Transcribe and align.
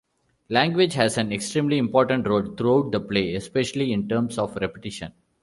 Language 0.49 0.95
has 0.95 1.19
an 1.19 1.31
extremely 1.31 1.77
important 1.77 2.27
role 2.27 2.55
throughout 2.55 2.91
the 2.91 2.99
play, 2.99 3.35
especially 3.35 3.91
in 3.93 4.09
terms 4.09 4.39
of 4.39 4.55
repetition. 4.55 5.13